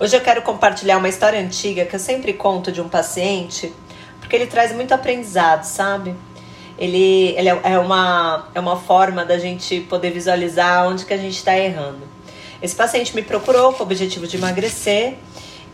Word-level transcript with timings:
Hoje 0.00 0.16
eu 0.16 0.20
quero 0.20 0.42
compartilhar 0.42 0.96
uma 0.96 1.08
história 1.08 1.38
antiga 1.38 1.84
que 1.84 1.94
eu 1.94 2.00
sempre 2.00 2.32
conto 2.32 2.72
de 2.72 2.80
um 2.80 2.88
paciente, 2.88 3.72
porque 4.18 4.34
ele 4.34 4.46
traz 4.46 4.72
muito 4.72 4.92
aprendizado, 4.92 5.64
sabe? 5.64 6.16
Ele, 6.78 7.34
ele 7.36 7.48
é, 7.48 7.60
é 7.62 7.78
uma, 7.78 8.48
é 8.54 8.58
uma 8.58 8.76
forma 8.76 9.24
da 9.24 9.38
gente 9.38 9.80
poder 9.82 10.10
visualizar 10.10 10.88
onde 10.88 11.04
que 11.04 11.12
a 11.12 11.18
gente 11.18 11.36
está 11.36 11.56
errando. 11.56 12.08
Esse 12.60 12.74
paciente 12.74 13.14
me 13.14 13.22
procurou 13.22 13.74
com 13.74 13.80
o 13.80 13.86
objetivo 13.86 14.26
de 14.26 14.38
emagrecer 14.38 15.18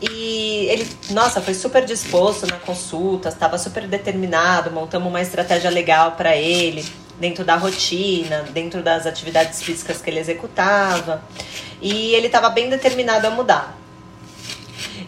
e 0.00 0.66
ele, 0.68 0.86
nossa, 1.10 1.40
foi 1.40 1.54
super 1.54 1.84
disposto 1.84 2.46
na 2.46 2.56
consulta, 2.56 3.28
estava 3.28 3.56
super 3.56 3.86
determinado, 3.86 4.70
montamos 4.70 5.08
uma 5.08 5.22
estratégia 5.22 5.70
legal 5.70 6.12
para 6.12 6.36
ele, 6.36 6.84
dentro 7.20 7.44
da 7.44 7.56
rotina, 7.56 8.42
dentro 8.52 8.82
das 8.82 9.06
atividades 9.06 9.62
físicas 9.62 10.02
que 10.02 10.10
ele 10.10 10.18
executava. 10.18 11.22
E 11.80 12.14
ele 12.14 12.26
estava 12.26 12.50
bem 12.50 12.68
determinado 12.68 13.26
a 13.26 13.30
mudar. 13.30 13.77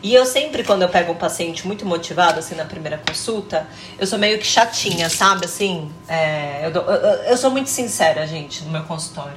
E 0.03 0.15
eu 0.15 0.25
sempre, 0.25 0.65
quando 0.65 0.83
eu 0.83 0.89
pego 0.89 1.13
um 1.13 1.17
paciente 1.17 1.67
muito 1.67 1.85
motivado, 1.85 2.39
assim, 2.39 2.55
na 2.55 2.65
primeira 2.65 2.99
consulta, 2.99 3.67
eu 3.99 4.07
sou 4.07 4.19
meio 4.19 4.39
que 4.39 4.47
chatinha, 4.47 5.11
sabe? 5.11 5.45
Assim, 5.45 5.91
é, 6.09 6.67
eu, 6.67 6.71
eu, 6.71 7.23
eu 7.25 7.37
sou 7.37 7.51
muito 7.51 7.69
sincera, 7.69 8.27
gente, 8.27 8.65
no 8.65 8.71
meu 8.71 8.85
consultório 8.85 9.37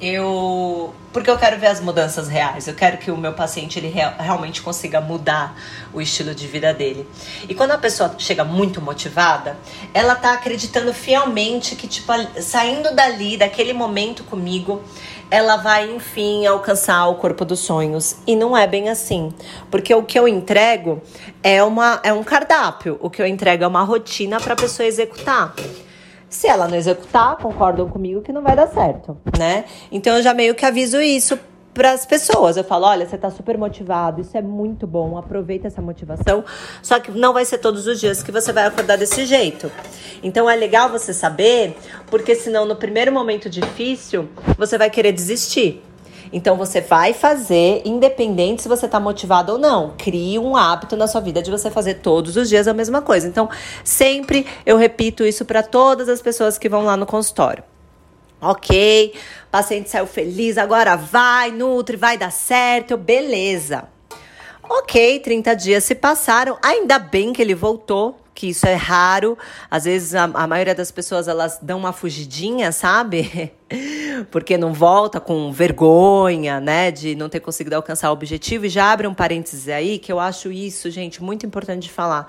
eu 0.00 0.94
porque 1.12 1.30
eu 1.30 1.38
quero 1.38 1.56
ver 1.60 1.68
as 1.68 1.80
mudanças 1.80 2.26
reais. 2.26 2.66
Eu 2.66 2.74
quero 2.74 2.98
que 2.98 3.08
o 3.08 3.16
meu 3.16 3.32
paciente 3.32 3.78
ele 3.78 3.88
real, 3.88 4.14
realmente 4.18 4.60
consiga 4.60 5.00
mudar 5.00 5.56
o 5.92 6.00
estilo 6.00 6.34
de 6.34 6.48
vida 6.48 6.74
dele. 6.74 7.08
E 7.48 7.54
quando 7.54 7.70
a 7.70 7.78
pessoa 7.78 8.16
chega 8.18 8.42
muito 8.42 8.80
motivada, 8.80 9.56
ela 9.92 10.16
tá 10.16 10.32
acreditando 10.32 10.92
fielmente 10.92 11.76
que 11.76 11.86
tipo 11.86 12.12
saindo 12.40 12.92
dali 12.94 13.36
daquele 13.36 13.72
momento 13.72 14.24
comigo, 14.24 14.82
ela 15.30 15.56
vai 15.56 15.88
enfim 15.88 16.44
alcançar 16.46 17.06
o 17.06 17.14
corpo 17.14 17.44
dos 17.44 17.60
sonhos. 17.60 18.16
E 18.26 18.34
não 18.34 18.56
é 18.56 18.66
bem 18.66 18.88
assim, 18.88 19.32
porque 19.70 19.94
o 19.94 20.02
que 20.02 20.18
eu 20.18 20.26
entrego 20.26 21.00
é 21.42 21.62
uma 21.62 22.00
é 22.02 22.12
um 22.12 22.24
cardápio. 22.24 22.98
O 23.00 23.08
que 23.08 23.22
eu 23.22 23.26
entrego 23.26 23.62
é 23.62 23.66
uma 23.66 23.84
rotina 23.84 24.40
para 24.40 24.56
pessoa 24.56 24.86
executar. 24.86 25.54
Se 26.34 26.48
ela 26.48 26.66
não 26.66 26.76
executar, 26.76 27.36
concordam 27.36 27.88
comigo 27.88 28.20
que 28.20 28.32
não 28.32 28.42
vai 28.42 28.56
dar 28.56 28.66
certo, 28.66 29.16
né? 29.38 29.66
Então 29.92 30.16
eu 30.16 30.20
já 30.20 30.34
meio 30.34 30.52
que 30.52 30.66
aviso 30.66 31.00
isso 31.00 31.38
para 31.72 31.92
as 31.92 32.04
pessoas. 32.04 32.56
Eu 32.56 32.64
falo, 32.64 32.86
olha, 32.86 33.06
você 33.06 33.14
está 33.14 33.30
super 33.30 33.56
motivado, 33.56 34.20
isso 34.20 34.36
é 34.36 34.42
muito 34.42 34.84
bom, 34.84 35.16
aproveita 35.16 35.68
essa 35.68 35.80
motivação. 35.80 36.44
Só 36.82 36.98
que 36.98 37.12
não 37.12 37.32
vai 37.32 37.44
ser 37.44 37.58
todos 37.58 37.86
os 37.86 38.00
dias 38.00 38.20
que 38.20 38.32
você 38.32 38.52
vai 38.52 38.66
acordar 38.66 38.98
desse 38.98 39.24
jeito. 39.24 39.70
Então 40.24 40.50
é 40.50 40.56
legal 40.56 40.90
você 40.90 41.14
saber, 41.14 41.76
porque 42.08 42.34
senão 42.34 42.66
no 42.66 42.74
primeiro 42.74 43.12
momento 43.12 43.48
difícil, 43.48 44.28
você 44.58 44.76
vai 44.76 44.90
querer 44.90 45.12
desistir. 45.12 45.84
Então 46.34 46.56
você 46.56 46.80
vai 46.80 47.12
fazer, 47.12 47.80
independente 47.84 48.60
se 48.60 48.68
você 48.68 48.86
está 48.86 48.98
motivado 48.98 49.52
ou 49.52 49.58
não. 49.58 49.94
Crie 49.96 50.36
um 50.36 50.56
hábito 50.56 50.96
na 50.96 51.06
sua 51.06 51.20
vida 51.20 51.40
de 51.40 51.48
você 51.48 51.70
fazer 51.70 51.94
todos 51.94 52.36
os 52.36 52.48
dias 52.48 52.66
a 52.66 52.74
mesma 52.74 53.00
coisa. 53.00 53.28
Então, 53.28 53.48
sempre 53.84 54.44
eu 54.66 54.76
repito 54.76 55.24
isso 55.24 55.44
para 55.44 55.62
todas 55.62 56.08
as 56.08 56.20
pessoas 56.20 56.58
que 56.58 56.68
vão 56.68 56.84
lá 56.84 56.96
no 56.96 57.06
consultório. 57.06 57.62
Ok, 58.40 59.14
paciente 59.48 59.88
saiu 59.88 60.08
feliz, 60.08 60.58
agora 60.58 60.96
vai, 60.96 61.52
nutre, 61.52 61.96
vai 61.96 62.18
dar 62.18 62.32
certo, 62.32 62.96
beleza. 62.96 63.84
Ok, 64.68 65.20
30 65.20 65.54
dias 65.54 65.84
se 65.84 65.94
passaram, 65.94 66.58
ainda 66.60 66.98
bem 66.98 67.32
que 67.32 67.40
ele 67.40 67.54
voltou, 67.54 68.18
que 68.34 68.48
isso 68.48 68.66
é 68.66 68.74
raro. 68.74 69.38
Às 69.70 69.84
vezes 69.84 70.16
a, 70.16 70.24
a 70.24 70.46
maioria 70.48 70.74
das 70.74 70.90
pessoas 70.90 71.28
elas 71.28 71.60
dão 71.62 71.78
uma 71.78 71.92
fugidinha, 71.92 72.72
sabe? 72.72 73.52
Porque 74.30 74.56
não 74.56 74.72
volta 74.72 75.20
com 75.20 75.52
vergonha, 75.52 76.60
né, 76.60 76.90
de 76.90 77.14
não 77.14 77.28
ter 77.28 77.40
conseguido 77.40 77.76
alcançar 77.76 78.10
o 78.10 78.12
objetivo. 78.12 78.66
E 78.66 78.68
já 78.68 78.92
abre 78.92 79.06
um 79.06 79.14
parênteses 79.14 79.68
aí 79.68 79.98
que 79.98 80.12
eu 80.12 80.20
acho 80.20 80.50
isso, 80.50 80.90
gente, 80.90 81.22
muito 81.22 81.46
importante 81.46 81.82
de 81.82 81.92
falar. 81.92 82.26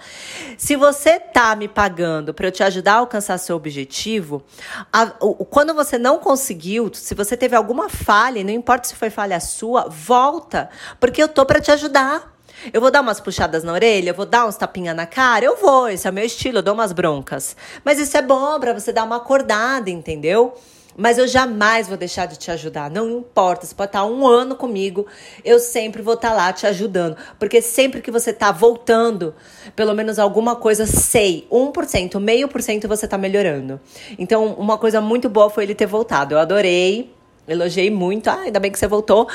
Se 0.57 0.75
você 0.75 1.19
tá 1.19 1.55
me 1.55 1.67
pagando 1.67 2.33
para 2.33 2.47
eu 2.47 2.51
te 2.51 2.63
ajudar 2.63 2.93
a 2.93 2.97
alcançar 2.97 3.37
seu 3.37 3.55
objetivo, 3.55 4.43
a, 4.91 5.11
o, 5.19 5.45
quando 5.45 5.73
você 5.73 5.97
não 5.97 6.17
conseguiu, 6.19 6.91
se 6.93 7.13
você 7.13 7.35
teve 7.35 7.55
alguma 7.55 7.89
falha, 7.89 8.43
não 8.43 8.51
importa 8.51 8.87
se 8.87 8.95
foi 8.95 9.09
falha 9.09 9.39
sua, 9.39 9.87
volta, 9.89 10.69
porque 10.99 11.21
eu 11.21 11.27
tô 11.27 11.45
para 11.45 11.59
te 11.59 11.71
ajudar. 11.71 12.35
Eu 12.73 12.81
vou 12.81 12.89
dar 12.89 13.01
umas 13.01 13.19
puxadas 13.19 13.63
na 13.63 13.73
orelha, 13.73 14.09
eu 14.09 14.13
vou 14.13 14.25
dar 14.25 14.47
uns 14.47 14.55
tapinhas 14.55 14.95
na 14.95 15.05
cara, 15.05 15.45
eu 15.45 15.57
vou, 15.57 15.89
esse 15.89 16.07
é 16.07 16.09
o 16.09 16.13
meu 16.13 16.25
estilo, 16.25 16.59
eu 16.59 16.63
dou 16.63 16.73
umas 16.73 16.91
broncas. 16.91 17.55
Mas 17.83 17.99
isso 17.99 18.17
é 18.17 18.21
bom 18.21 18.59
para 18.59 18.73
você 18.73 18.91
dar 18.91 19.03
uma 19.03 19.17
acordada, 19.17 19.89
entendeu? 19.89 20.55
Mas 20.97 21.17
eu 21.17 21.27
jamais 21.27 21.87
vou 21.87 21.97
deixar 21.97 22.25
de 22.25 22.37
te 22.37 22.49
ajudar. 22.51 22.89
Não 22.89 23.09
importa, 23.09 23.65
você 23.65 23.75
pode 23.75 23.89
estar 23.89 24.05
um 24.05 24.25
ano 24.25 24.55
comigo, 24.55 25.05
eu 25.43 25.59
sempre 25.59 26.01
vou 26.01 26.13
estar 26.13 26.33
lá 26.33 26.53
te 26.53 26.65
ajudando. 26.65 27.17
Porque 27.37 27.61
sempre 27.61 28.01
que 28.01 28.09
você 28.09 28.29
está 28.29 28.51
voltando, 28.51 29.35
pelo 29.75 29.93
menos 29.93 30.17
alguma 30.19 30.55
coisa, 30.55 30.85
sei, 30.85 31.47
1%, 31.51 32.19
meio 32.19 32.47
por 32.47 32.61
cento 32.61 32.87
você 32.87 33.05
está 33.05 33.17
melhorando. 33.17 33.79
Então, 34.17 34.53
uma 34.53 34.77
coisa 34.77 35.01
muito 35.01 35.27
boa 35.27 35.49
foi 35.49 35.65
ele 35.65 35.75
ter 35.75 35.85
voltado. 35.85 36.35
Eu 36.35 36.39
adorei, 36.39 37.13
elogiei 37.47 37.91
muito. 37.91 38.29
Ah, 38.29 38.41
ainda 38.41 38.59
bem 38.59 38.71
que 38.71 38.79
você 38.79 38.87
voltou. 38.87 39.27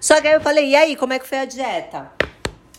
Só 0.00 0.20
que 0.20 0.28
aí 0.28 0.34
eu 0.34 0.40
falei, 0.40 0.70
e 0.70 0.76
aí, 0.76 0.96
como 0.96 1.12
é 1.12 1.18
que 1.18 1.26
foi 1.26 1.38
a 1.38 1.44
dieta? 1.44 2.10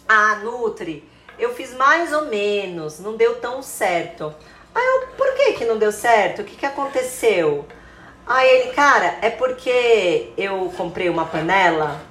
Ah, 0.08 0.40
Nutri, 0.44 1.04
eu 1.38 1.54
fiz 1.54 1.74
mais 1.74 2.14
ou 2.14 2.26
menos, 2.26 3.00
não 3.00 3.16
deu 3.16 3.36
tão 3.36 3.62
certo. 3.62 4.34
Aí 4.74 4.84
eu, 4.84 5.08
por 5.16 5.34
que 5.36 5.54
que 5.54 5.66
não 5.66 5.78
deu 5.78 5.92
certo? 5.92 6.42
O 6.42 6.46
que 6.46 6.56
que 6.56 6.66
aconteceu? 6.66 7.66
Aí 8.28 8.50
ele, 8.50 8.74
cara, 8.74 9.18
é 9.22 9.30
porque 9.30 10.32
eu 10.38 10.74
comprei 10.76 11.10
uma 11.10 11.26
panela. 11.26 12.02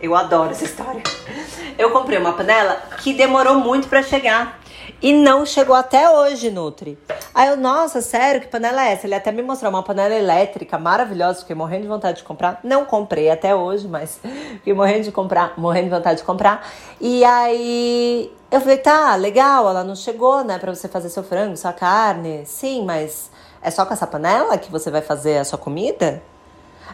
Eu 0.00 0.14
adoro 0.14 0.50
essa 0.50 0.64
história. 0.64 1.02
Eu 1.76 1.90
comprei 1.90 2.18
uma 2.18 2.34
panela 2.34 2.80
que 2.98 3.12
demorou 3.12 3.56
muito 3.56 3.88
para 3.88 4.00
chegar. 4.00 4.60
E 5.02 5.12
não 5.12 5.44
chegou 5.44 5.74
até 5.74 6.08
hoje, 6.08 6.50
Nutri. 6.50 6.96
Aí 7.34 7.48
eu, 7.48 7.56
nossa, 7.56 8.00
sério, 8.00 8.40
que 8.40 8.46
panela 8.46 8.86
é 8.86 8.92
essa? 8.92 9.06
Ele 9.06 9.14
até 9.14 9.32
me 9.32 9.42
mostrou 9.42 9.70
uma 9.70 9.82
panela 9.82 10.14
elétrica 10.14 10.78
maravilhosa, 10.78 11.40
fiquei 11.40 11.56
morrendo 11.56 11.82
de 11.82 11.88
vontade 11.88 12.18
de 12.18 12.24
comprar. 12.24 12.60
Não 12.62 12.84
comprei 12.84 13.28
até 13.28 13.54
hoje, 13.54 13.88
mas 13.88 14.20
fiquei 14.54 14.72
morrendo 14.72 15.02
de 15.02 15.12
comprar, 15.12 15.54
morrendo 15.58 15.86
de 15.86 15.90
vontade 15.90 16.20
de 16.20 16.24
comprar. 16.24 16.66
E 17.00 17.24
aí 17.24 18.32
eu 18.50 18.60
falei, 18.60 18.78
tá, 18.78 19.16
legal, 19.16 19.68
ela 19.68 19.82
não 19.82 19.96
chegou, 19.96 20.44
né, 20.44 20.58
pra 20.58 20.72
você 20.72 20.86
fazer 20.86 21.08
seu 21.08 21.24
frango, 21.24 21.56
sua 21.56 21.72
carne. 21.72 22.46
Sim, 22.46 22.84
mas 22.84 23.30
é 23.64 23.70
só 23.70 23.86
com 23.86 23.94
essa 23.94 24.06
panela 24.06 24.58
que 24.58 24.70
você 24.70 24.90
vai 24.90 25.00
fazer 25.00 25.38
a 25.38 25.44
sua 25.44 25.58
comida? 25.58 26.22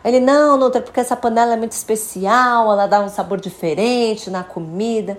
Ele, 0.04 0.20
não, 0.20 0.56
Nutri, 0.56 0.80
porque 0.80 1.00
essa 1.00 1.16
panela 1.16 1.54
é 1.54 1.56
muito 1.56 1.72
especial, 1.72 2.70
ela 2.70 2.86
dá 2.86 3.00
um 3.00 3.08
sabor 3.08 3.40
diferente 3.40 4.30
na 4.30 4.44
comida. 4.44 5.18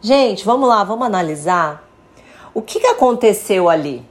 Gente, 0.00 0.44
vamos 0.46 0.66
lá, 0.66 0.82
vamos 0.82 1.06
analisar. 1.06 1.86
O 2.54 2.62
que, 2.62 2.80
que 2.80 2.86
aconteceu 2.86 3.68
ali? 3.68 4.02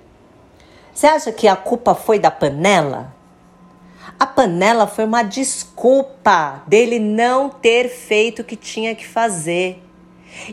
Você 0.93 1.07
acha 1.07 1.31
que 1.31 1.47
a 1.47 1.55
culpa 1.55 1.95
foi 1.95 2.19
da 2.19 2.29
panela? 2.29 3.13
A 4.19 4.27
panela 4.27 4.85
foi 4.85 5.03
uma 5.03 5.23
desculpa 5.23 6.61
dele 6.67 6.99
não 6.99 7.49
ter 7.49 7.89
feito 7.89 8.43
o 8.43 8.45
que 8.45 8.55
tinha 8.55 8.95
que 8.95 9.05
fazer. 9.05 9.83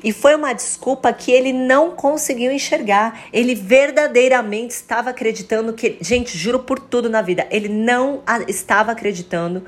E 0.02 0.12
foi 0.12 0.34
uma 0.34 0.52
desculpa 0.52 1.12
que 1.12 1.30
ele 1.30 1.52
não 1.52 1.92
conseguiu 1.92 2.52
enxergar. 2.52 3.24
Ele 3.32 3.54
verdadeiramente 3.54 4.70
estava 4.70 5.10
acreditando 5.10 5.72
que. 5.72 5.98
Gente, 6.00 6.36
juro 6.36 6.60
por 6.60 6.78
tudo 6.78 7.08
na 7.10 7.22
vida. 7.22 7.46
Ele 7.50 7.68
não 7.68 8.22
estava 8.48 8.92
acreditando. 8.92 9.64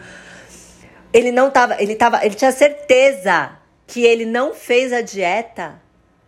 Ele 1.13 1.31
não 1.31 1.49
estava. 1.49 1.81
Ele, 1.83 1.95
tava, 1.95 2.25
ele 2.25 2.35
tinha 2.35 2.53
certeza 2.53 3.59
que 3.87 4.05
ele 4.05 4.25
não 4.25 4.55
fez 4.55 4.93
a 4.93 5.01
dieta 5.01 5.83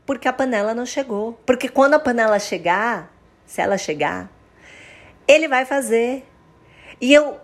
porque 0.07 0.29
a 0.29 0.33
panela 0.33 0.75
não 0.75 0.87
chegou. 0.87 1.39
Porque 1.45 1.69
quando 1.69 1.95
a 1.95 1.99
panela 1.99 2.39
chegar, 2.39 3.13
se 3.45 3.61
ela 3.61 3.77
chegar, 3.77 4.31
ele 5.27 5.49
vai 5.49 5.65
fazer. 5.65 6.25
E 7.01 7.13
eu, 7.13 7.39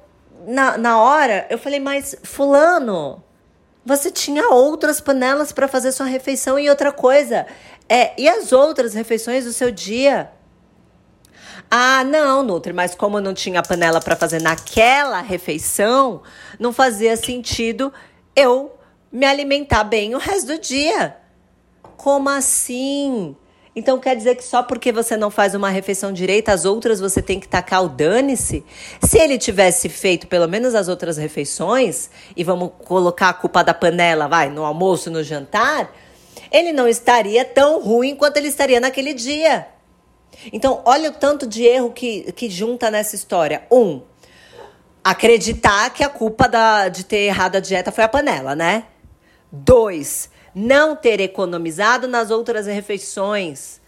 na, 0.47 0.79
na 0.79 1.01
hora, 1.01 1.47
eu 1.51 1.59
falei, 1.59 1.81
mas 1.81 2.17
Fulano, 2.23 3.23
você 3.85 4.11
tinha 4.11 4.51
outras 4.51 5.01
panelas 5.01 5.53
para 5.53 5.67
fazer 5.67 5.93
sua 5.93 6.07
refeição 6.07 6.59
e 6.59 6.71
outra 6.71 6.93
coisa. 6.93 7.47
É, 7.89 8.13
e 8.21 8.29
as 8.29 8.53
outras 8.53 8.95
refeições 8.95 9.45
do 9.45 9.53
seu 9.53 9.71
dia? 9.71 10.31
Ah, 11.71 12.05
não, 12.05 12.43
Nutri, 12.43 12.73
mas 12.73 12.95
como 12.95 13.21
não 13.21 13.35
tinha 13.35 13.63
panela 13.63 14.01
para 14.01 14.15
fazer 14.15 14.41
naquela 14.43 15.21
refeição, 15.21 16.23
não 16.59 16.73
fazia 16.73 17.17
sentido 17.17 17.93
eu 18.37 18.79
me 19.11 19.27
alimentar 19.27 19.85
bem 19.85 20.15
o 20.15 20.19
resto 20.19 20.49
do 20.49 20.59
dia. 20.59 21.17
Como 21.97 22.29
assim? 22.29 23.37
Então 23.75 23.99
quer 23.99 24.15
dizer 24.15 24.37
que 24.37 24.45
só 24.45 24.63
porque 24.63 24.93
você 24.93 25.17
não 25.17 25.31
faz 25.31 25.55
uma 25.55 25.71
refeição 25.71 26.13
direita, 26.13 26.53
as 26.53 26.67
outras 26.67 27.01
você 27.01 27.23
tem 27.23 27.41
que 27.41 27.49
tacar 27.49 27.83
o 27.83 27.89
dane-se? 27.89 28.65
Se 29.03 29.19
ele 29.19 29.39
tivesse 29.39 29.89
feito 29.89 30.27
pelo 30.27 30.47
menos 30.47 30.75
as 30.75 30.89
outras 30.89 31.17
refeições, 31.17 32.11
e 32.37 32.45
vamos 32.45 32.71
colocar 32.85 33.31
a 33.31 33.35
culpa 33.35 33.65
da 33.65 33.73
panela, 33.73 34.29
vai, 34.29 34.51
no 34.51 34.65
almoço, 34.65 35.11
no 35.11 35.23
jantar, 35.23 35.91
ele 36.51 36.71
não 36.71 36.87
estaria 36.87 37.45
tão 37.47 37.81
ruim 37.83 38.15
quanto 38.15 38.37
ele 38.37 38.49
estaria 38.49 38.79
naquele 38.79 39.15
dia. 39.15 39.69
Então, 40.53 40.83
olha 40.85 41.11
o 41.11 41.13
tanto 41.13 41.47
de 41.47 41.65
erro 41.65 41.91
que, 41.91 42.31
que 42.33 42.51
junta 42.51 42.91
nessa 42.91 43.15
história. 43.15 43.63
Um, 43.71 44.03
acreditar 45.03 45.91
que 45.91 46.05
a 46.05 46.09
culpa 46.09 46.49
da, 46.49 46.89
de 46.89 47.05
ter 47.05 47.27
errado 47.27 47.57
a 47.57 47.61
dieta 47.61 47.91
foi 47.91 48.05
a 48.05 48.09
panela, 48.09 48.55
né? 48.55 48.85
Dois, 49.51 50.31
não 50.55 50.95
ter 50.95 51.21
economizado 51.21 52.07
nas 52.07 52.31
outras 52.31 52.67
refeições, 52.67 53.81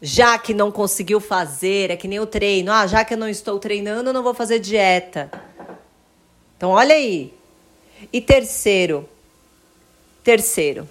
já 0.00 0.38
que 0.38 0.54
não 0.54 0.70
conseguiu 0.70 1.20
fazer, 1.20 1.90
é 1.90 1.96
que 1.96 2.08
nem 2.08 2.20
o 2.20 2.26
treino. 2.26 2.72
Ah, 2.72 2.86
já 2.86 3.04
que 3.04 3.14
eu 3.14 3.18
não 3.18 3.28
estou 3.28 3.58
treinando, 3.58 4.10
eu 4.10 4.14
não 4.14 4.22
vou 4.22 4.34
fazer 4.34 4.58
dieta. 4.58 5.30
Então, 6.56 6.70
olha 6.70 6.94
aí. 6.94 7.34
E 8.12 8.20
terceiro, 8.20 9.08
terceiro, 10.24 10.88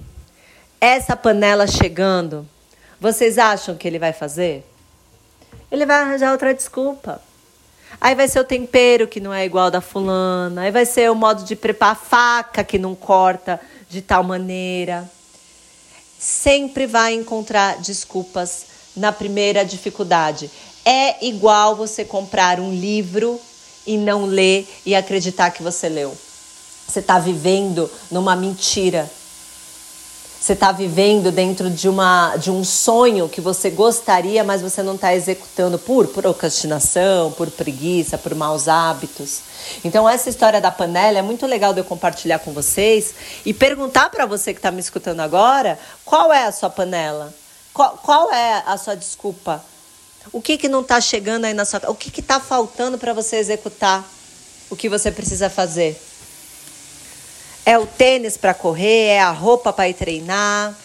essa 0.80 1.16
panela 1.16 1.66
chegando, 1.66 2.48
vocês 3.00 3.38
acham 3.38 3.76
que 3.76 3.88
ele 3.88 3.98
vai 3.98 4.14
fazer? 4.14 4.64
Ele 5.72 5.86
vai 5.86 6.02
arranjar 6.02 6.32
outra 6.32 6.54
desculpa. 6.54 7.22
Aí 8.02 8.16
vai 8.16 8.28
ser 8.28 8.40
o 8.40 8.44
tempero 8.44 9.08
que 9.08 9.20
não 9.20 9.34
é 9.34 9.46
igual 9.46 9.70
da 9.70 9.82
fulana, 9.82 10.62
aí 10.62 10.72
vai 10.72 10.86
ser 10.86 11.12
o 11.12 11.16
modo 11.16 11.44
de 11.44 11.56
preparar 11.56 11.94
a 11.94 11.96
faca 11.96 12.64
que 12.64 12.78
não 12.78 12.96
corta 12.96 13.60
de 13.90 14.02
tal 14.02 14.24
maneira. 14.24 15.10
Sempre 16.18 16.86
vai 16.86 17.14
encontrar 17.14 17.78
desculpas 17.78 18.66
na 18.96 19.12
primeira 19.12 19.64
dificuldade. 19.64 20.50
É 20.86 21.26
igual 21.26 21.76
você 21.76 22.06
comprar 22.06 22.60
um 22.60 22.74
livro 22.74 23.40
e 23.86 23.98
não 23.98 24.26
ler 24.26 24.68
e 24.86 24.94
acreditar 24.96 25.52
que 25.52 25.64
você 25.64 25.90
leu. 25.90 26.16
Você 26.88 27.00
está 27.00 27.20
vivendo 27.20 27.90
numa 28.10 28.36
mentira. 28.36 29.10
Você 30.40 30.54
está 30.54 30.72
vivendo 30.72 31.34
dentro 31.34 31.70
de, 31.70 31.90
uma, 31.90 32.38
de 32.38 32.50
um 32.50 32.64
sonho 32.64 33.28
que 33.28 33.42
você 33.42 33.70
gostaria, 33.70 34.42
mas 34.42 34.62
você 34.62 34.82
não 34.82 34.96
está 34.96 35.14
executando 35.14 35.78
por 35.78 36.08
procrastinação, 36.08 37.34
por 37.34 37.52
preguiça, 37.52 38.18
por 38.18 38.34
maus 38.34 38.70
hábitos. 38.70 39.42
Então, 39.84 40.08
essa 40.08 40.30
história 40.30 40.62
da 40.62 40.72
panela 40.72 41.20
é 41.20 41.22
muito 41.22 41.46
legal 41.46 41.74
de 41.74 41.82
eu 41.82 41.84
compartilhar 41.84 42.40
com 42.40 42.54
vocês 42.54 43.14
e 43.46 43.54
perguntar 43.54 44.10
para 44.10 44.26
você 44.26 44.54
que 44.54 44.60
está 44.60 44.72
me 44.72 44.80
escutando 44.80 45.20
agora 45.20 45.78
qual 46.06 46.32
é 46.32 46.46
a 46.46 46.54
sua 46.54 46.70
panela? 46.70 47.34
Qual, 47.74 47.98
qual 47.98 48.32
é 48.32 48.64
a 48.66 48.78
sua 48.78 48.96
desculpa? 48.96 49.62
O 50.32 50.42
que, 50.42 50.58
que 50.58 50.70
não 50.70 50.82
está 50.82 51.02
chegando 51.02 51.46
aí 51.46 51.54
na 51.54 51.66
sua 51.66 51.82
O 51.90 51.96
que 51.96 52.18
está 52.18 52.40
faltando 52.40 52.98
para 52.98 53.12
você 53.12 53.36
executar 53.36 54.08
o 54.70 54.76
que 54.76 54.88
você 54.88 55.12
precisa 55.12 55.50
fazer? 55.50 56.02
É 57.70 57.78
o 57.78 57.86
tênis 57.86 58.36
para 58.36 58.52
correr? 58.52 59.10
É 59.10 59.20
a 59.20 59.30
roupa 59.30 59.72
para 59.72 59.88
ir 59.88 59.94
treinar? 59.94 60.76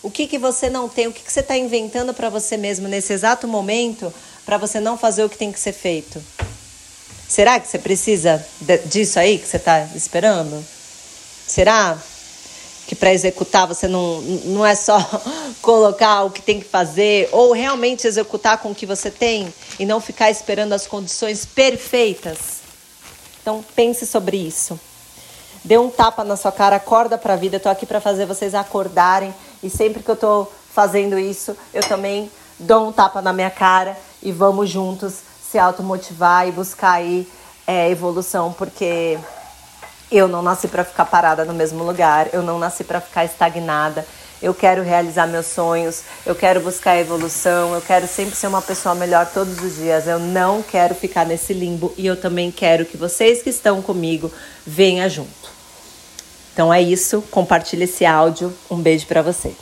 O 0.00 0.08
que, 0.08 0.28
que 0.28 0.38
você 0.38 0.70
não 0.70 0.88
tem? 0.88 1.08
O 1.08 1.12
que, 1.12 1.20
que 1.20 1.32
você 1.32 1.40
está 1.40 1.56
inventando 1.56 2.14
para 2.14 2.28
você 2.28 2.56
mesmo 2.56 2.86
nesse 2.86 3.12
exato 3.12 3.48
momento 3.48 4.14
para 4.46 4.56
você 4.56 4.78
não 4.78 4.96
fazer 4.96 5.24
o 5.24 5.28
que 5.28 5.36
tem 5.36 5.50
que 5.50 5.58
ser 5.58 5.72
feito? 5.72 6.22
Será 7.28 7.58
que 7.58 7.66
você 7.66 7.76
precisa 7.76 8.46
disso 8.86 9.18
aí 9.18 9.36
que 9.36 9.48
você 9.48 9.56
está 9.56 9.80
esperando? 9.96 10.64
Será 11.44 11.98
que 12.86 12.94
para 12.94 13.12
executar 13.12 13.66
você 13.66 13.88
não, 13.88 14.20
não 14.20 14.64
é 14.64 14.76
só 14.76 14.96
colocar 15.60 16.22
o 16.22 16.30
que 16.30 16.40
tem 16.40 16.60
que 16.60 16.66
fazer 16.66 17.28
ou 17.32 17.50
realmente 17.50 18.06
executar 18.06 18.58
com 18.58 18.70
o 18.70 18.74
que 18.76 18.86
você 18.86 19.10
tem 19.10 19.52
e 19.76 19.84
não 19.84 20.00
ficar 20.00 20.30
esperando 20.30 20.72
as 20.72 20.86
condições 20.86 21.44
perfeitas? 21.44 22.38
Então 23.42 23.64
pense 23.74 24.06
sobre 24.06 24.36
isso 24.36 24.78
dê 25.68 25.76
um 25.76 25.90
tapa 25.90 26.24
na 26.24 26.34
sua 26.34 26.50
cara, 26.50 26.76
acorda 26.76 27.18
para 27.18 27.34
a 27.34 27.36
vida. 27.36 27.56
Eu 27.56 27.60
tô 27.60 27.68
aqui 27.68 27.84
para 27.84 28.00
fazer 28.00 28.24
vocês 28.24 28.54
acordarem 28.54 29.34
e 29.62 29.68
sempre 29.68 30.02
que 30.02 30.10
eu 30.10 30.16
tô 30.16 30.48
fazendo 30.72 31.18
isso, 31.18 31.54
eu 31.74 31.82
também 31.82 32.30
dou 32.58 32.88
um 32.88 32.92
tapa 32.92 33.20
na 33.20 33.34
minha 33.34 33.50
cara 33.50 33.94
e 34.22 34.32
vamos 34.32 34.70
juntos 34.70 35.16
se 35.42 35.58
automotivar 35.58 36.48
e 36.48 36.52
buscar 36.52 36.92
aí 36.92 37.28
é, 37.66 37.90
evolução, 37.90 38.50
porque 38.50 39.18
eu 40.10 40.26
não 40.26 40.40
nasci 40.40 40.68
para 40.68 40.84
ficar 40.84 41.04
parada 41.04 41.44
no 41.44 41.52
mesmo 41.52 41.84
lugar, 41.84 42.28
eu 42.32 42.40
não 42.40 42.58
nasci 42.58 42.82
para 42.82 42.98
ficar 42.98 43.26
estagnada. 43.26 44.06
Eu 44.40 44.54
quero 44.54 44.82
realizar 44.82 45.26
meus 45.26 45.46
sonhos, 45.46 46.02
eu 46.24 46.34
quero 46.34 46.60
buscar 46.60 46.96
evolução, 46.96 47.74
eu 47.74 47.82
quero 47.82 48.06
sempre 48.06 48.36
ser 48.36 48.46
uma 48.46 48.62
pessoa 48.62 48.94
melhor 48.94 49.26
todos 49.26 49.60
os 49.60 49.74
dias. 49.74 50.06
Eu 50.06 50.20
não 50.20 50.62
quero 50.62 50.94
ficar 50.94 51.26
nesse 51.26 51.52
limbo 51.52 51.92
e 51.98 52.06
eu 52.06 52.18
também 52.18 52.50
quero 52.50 52.86
que 52.86 52.96
vocês 52.96 53.42
que 53.42 53.50
estão 53.50 53.82
comigo 53.82 54.32
venham 54.64 55.08
junto. 55.08 55.47
Então 56.58 56.74
é 56.74 56.82
isso, 56.82 57.22
compartilhe 57.30 57.84
esse 57.84 58.04
áudio. 58.04 58.52
Um 58.68 58.82
beijo 58.82 59.06
para 59.06 59.22
você. 59.22 59.54